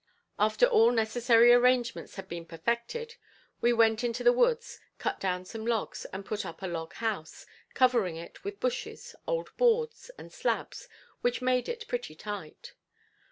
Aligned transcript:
After 0.39 0.65
all 0.65 0.89
necessary 0.89 1.53
arrangements 1.53 2.15
had 2.15 2.27
been 2.27 2.47
perfected, 2.47 3.17
we 3.61 3.71
went 3.71 4.03
into 4.03 4.23
the 4.23 4.33
woods, 4.33 4.79
cut 4.97 5.19
down 5.19 5.45
some 5.45 5.63
logs 5.63 6.05
and 6.05 6.25
put 6.25 6.43
up 6.43 6.63
a 6.63 6.67
log 6.67 6.93
house, 6.93 7.45
covering 7.75 8.15
it 8.15 8.43
with 8.43 8.59
bushes, 8.59 9.15
old 9.27 9.55
boards 9.57 10.09
and 10.17 10.33
slabs 10.33 10.87
which 11.21 11.39
made 11.43 11.69
it 11.69 11.87
pretty 11.87 12.15
tight. 12.15 12.73